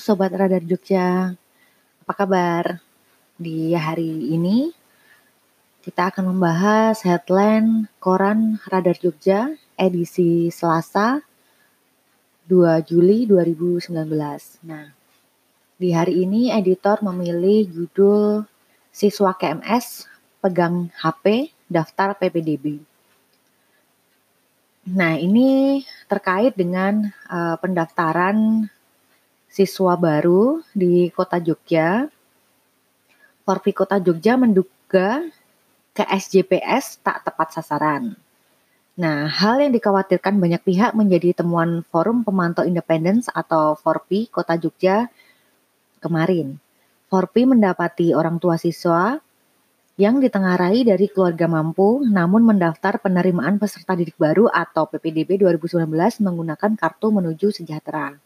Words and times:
Sobat 0.00 0.34
Radar 0.34 0.62
Jogja, 0.66 1.34
apa 2.02 2.12
kabar? 2.12 2.82
Di 3.38 3.70
hari 3.74 4.34
ini 4.34 4.74
kita 5.86 6.10
akan 6.10 6.34
membahas 6.34 6.98
headline 7.06 7.86
Koran 8.02 8.58
Radar 8.66 8.98
Jogja 8.98 9.54
edisi 9.78 10.50
Selasa 10.50 11.22
2 12.50 12.82
Juli 12.82 13.30
2019. 13.30 13.94
Nah, 14.66 14.90
di 15.78 15.94
hari 15.94 16.26
ini 16.26 16.50
editor 16.50 16.98
memilih 17.06 17.70
judul 17.70 18.42
Siswa 18.90 19.38
KMS 19.38 20.10
Pegang 20.42 20.90
HP 20.98 21.54
Daftar 21.70 22.18
PPDB. 22.18 22.82
Nah, 24.84 25.16
ini 25.16 25.80
terkait 26.10 26.52
dengan 26.52 27.08
uh, 27.32 27.56
pendaftaran 27.56 28.68
siswa 29.54 29.94
baru 29.94 30.58
di 30.74 31.14
Kota 31.14 31.38
Jogja. 31.38 32.10
Forpi 33.46 33.70
Kota 33.70 34.02
Jogja 34.02 34.34
menduga 34.34 35.22
ke 35.94 36.02
SJPS 36.02 36.98
tak 37.06 37.22
tepat 37.22 37.54
sasaran. 37.54 38.18
Nah, 38.98 39.30
hal 39.30 39.62
yang 39.62 39.70
dikhawatirkan 39.70 40.42
banyak 40.42 40.58
pihak 40.58 40.98
menjadi 40.98 41.38
temuan 41.38 41.86
Forum 41.86 42.26
Pemantau 42.26 42.66
Independence 42.66 43.30
atau 43.30 43.78
Forpi 43.78 44.26
Kota 44.26 44.58
Jogja 44.58 45.06
kemarin. 46.02 46.58
Forpi 47.06 47.46
mendapati 47.46 48.10
orang 48.10 48.42
tua 48.42 48.58
siswa 48.58 49.14
yang 49.94 50.18
ditengarai 50.18 50.82
dari 50.82 51.06
keluarga 51.06 51.46
mampu 51.46 52.02
namun 52.02 52.42
mendaftar 52.42 52.98
penerimaan 52.98 53.62
peserta 53.62 53.94
didik 53.94 54.18
baru 54.18 54.50
atau 54.50 54.90
PPDB 54.90 55.38
2019 55.38 55.86
menggunakan 56.26 56.74
kartu 56.74 57.14
menuju 57.14 57.54
sejahtera. 57.54 58.23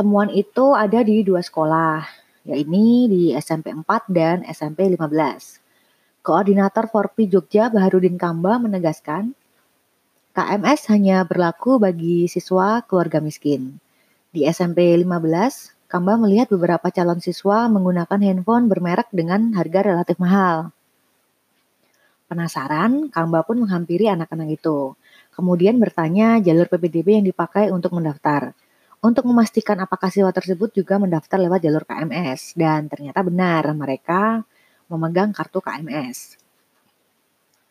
Temuan 0.00 0.32
itu 0.32 0.72
ada 0.72 1.04
di 1.04 1.20
dua 1.20 1.44
sekolah, 1.44 2.08
yaitu 2.48 3.04
di 3.12 3.36
SMP 3.36 3.68
4 3.68 3.84
dan 4.08 4.40
SMP 4.48 4.88
15. 4.88 4.96
Koordinator 6.24 6.88
Forpi 6.88 7.28
Jogja 7.28 7.68
Baharudin 7.68 8.16
Kamba 8.16 8.56
menegaskan, 8.56 9.36
KMS 10.32 10.88
hanya 10.88 11.20
berlaku 11.28 11.76
bagi 11.76 12.24
siswa 12.32 12.80
keluarga 12.88 13.20
miskin. 13.20 13.76
Di 14.32 14.48
SMP 14.48 14.96
15, 14.96 15.76
Kamba 15.84 16.16
melihat 16.16 16.48
beberapa 16.48 16.88
calon 16.88 17.20
siswa 17.20 17.68
menggunakan 17.68 18.24
handphone 18.24 18.72
bermerek 18.72 19.12
dengan 19.12 19.52
harga 19.52 19.84
relatif 19.84 20.16
mahal. 20.16 20.72
Penasaran, 22.24 23.12
Kamba 23.12 23.44
pun 23.44 23.68
menghampiri 23.68 24.08
anak-anak 24.08 24.48
itu. 24.64 24.96
Kemudian 25.36 25.76
bertanya 25.76 26.40
jalur 26.40 26.72
PPDB 26.72 27.20
yang 27.20 27.28
dipakai 27.28 27.68
untuk 27.68 27.92
mendaftar. 27.92 28.56
Untuk 29.00 29.24
memastikan 29.24 29.80
apakah 29.80 30.12
siswa 30.12 30.28
tersebut 30.28 30.76
juga 30.76 31.00
mendaftar 31.00 31.40
lewat 31.40 31.64
jalur 31.64 31.88
KMS 31.88 32.52
dan 32.52 32.84
ternyata 32.84 33.24
benar 33.24 33.64
mereka 33.72 34.44
memegang 34.92 35.32
kartu 35.32 35.64
KMS. 35.64 36.36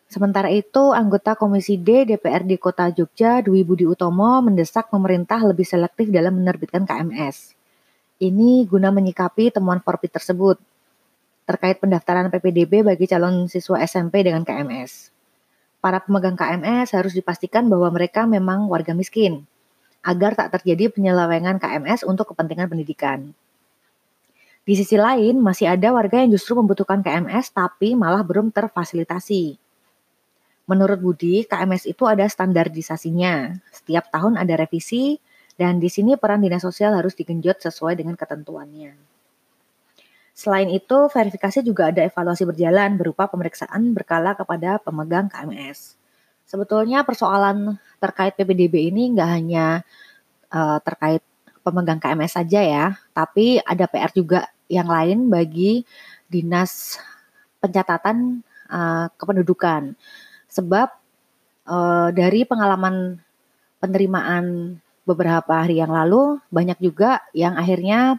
Sementara 0.09 0.49
itu, 0.49 0.89
anggota 0.89 1.37
Komisi 1.37 1.77
D 1.77 2.01
DPRD 2.09 2.57
Kota 2.57 2.89
Jogja 2.89 3.45
Dwi 3.45 3.61
Budi 3.61 3.85
Utomo 3.85 4.41
mendesak 4.41 4.89
pemerintah 4.89 5.37
lebih 5.45 5.69
selektif 5.69 6.09
dalam 6.09 6.33
menerbitkan 6.41 6.89
KMS. 6.89 7.53
Ini 8.17 8.65
guna 8.65 8.89
menyikapi 8.89 9.53
temuan 9.53 9.85
Forpi 9.85 10.09
tersebut 10.09 10.57
terkait 11.45 11.77
pendaftaran 11.77 12.33
PPDB 12.33 12.81
bagi 12.81 13.05
calon 13.05 13.45
siswa 13.45 13.77
SMP 13.85 14.25
dengan 14.25 14.41
KMS. 14.41 15.13
Para 15.77 16.01
pemegang 16.01 16.33
KMS 16.33 16.97
harus 16.97 17.13
dipastikan 17.13 17.69
bahwa 17.69 17.93
mereka 17.93 18.25
memang 18.25 18.65
warga 18.65 18.97
miskin 18.97 19.45
agar 20.01 20.33
tak 20.33 20.59
terjadi 20.59 20.89
penyelewengan 20.93 21.59
KMS 21.59 22.07
untuk 22.07 22.31
kepentingan 22.31 22.71
pendidikan. 22.71 23.35
Di 24.63 24.77
sisi 24.77 24.95
lain, 25.01 25.41
masih 25.41 25.65
ada 25.73 25.89
warga 25.89 26.21
yang 26.21 26.29
justru 26.29 26.53
membutuhkan 26.53 27.01
KMS 27.01 27.51
tapi 27.51 27.97
malah 27.97 28.21
belum 28.21 28.53
terfasilitasi. 28.53 29.57
Menurut 30.69 31.01
Budi, 31.01 31.49
KMS 31.49 31.89
itu 31.89 32.05
ada 32.05 32.29
standarisasinya. 32.29 33.57
Setiap 33.73 34.13
tahun 34.13 34.37
ada 34.37 34.53
revisi 34.53 35.17
dan 35.57 35.81
di 35.81 35.91
sini 35.91 36.15
peran 36.15 36.39
dinas 36.39 36.63
sosial 36.63 36.95
harus 36.95 37.17
digenjot 37.17 37.59
sesuai 37.59 37.99
dengan 37.99 38.15
ketentuannya. 38.15 38.93
Selain 40.39 40.71
itu, 40.71 41.11
verifikasi 41.11 41.59
juga 41.67 41.91
ada 41.91 41.99
evaluasi 41.99 42.47
berjalan 42.47 42.95
berupa 42.95 43.27
pemeriksaan 43.27 43.91
berkala 43.91 44.39
kepada 44.39 44.79
pemegang 44.79 45.27
KMS. 45.27 45.98
Sebetulnya 46.49 47.05
persoalan 47.05 47.77
terkait 48.01 48.33
PPDB 48.33 48.89
ini 48.89 49.13
nggak 49.13 49.29
hanya 49.29 49.85
uh, 50.49 50.81
terkait 50.81 51.21
pemegang 51.61 52.01
KMS 52.01 52.41
saja 52.41 52.59
ya, 52.65 52.85
tapi 53.13 53.61
ada 53.61 53.85
PR 53.85 54.09
juga 54.09 54.49
yang 54.65 54.89
lain 54.89 55.29
bagi 55.29 55.85
dinas 56.25 56.97
pencatatan 57.61 58.41
uh, 58.65 59.13
kependudukan. 59.13 59.93
Sebab 60.49 60.89
uh, 61.69 62.09
dari 62.09 62.49
pengalaman 62.49 63.21
penerimaan 63.77 64.77
beberapa 65.05 65.61
hari 65.65 65.77
yang 65.77 65.93
lalu 65.93 66.41
banyak 66.49 66.81
juga 66.81 67.21
yang 67.37 67.57
akhirnya 67.61 68.17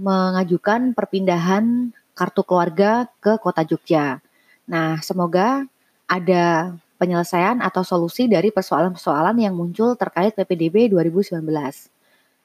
mengajukan 0.00 0.96
perpindahan 0.96 1.92
kartu 2.16 2.40
keluarga 2.40 3.04
ke 3.20 3.36
kota 3.36 3.68
Jogja. 3.68 4.24
Nah, 4.64 4.98
semoga 5.04 5.68
ada 6.08 6.74
penyelesaian 7.04 7.60
atau 7.60 7.84
solusi 7.84 8.24
dari 8.24 8.48
persoalan-persoalan 8.48 9.36
yang 9.36 9.52
muncul 9.52 9.92
terkait 10.00 10.32
PPDB 10.32 10.88
2019. 10.88 11.44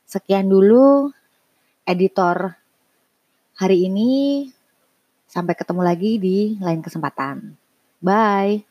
Sekian 0.04 0.52
dulu 0.52 1.08
editor 1.88 2.60
hari 3.56 3.88
ini. 3.88 4.12
Sampai 5.30 5.54
ketemu 5.56 5.82
lagi 5.86 6.18
di 6.20 6.38
lain 6.60 6.84
kesempatan. 6.84 7.56
Bye. 8.04 8.69